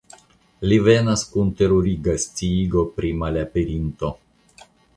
[0.69, 4.15] Li venas kun teruriga sciigo pri la malaperinto.